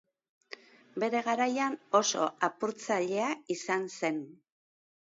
[1.03, 4.21] Bere garaian oso apurtzailea izan zen.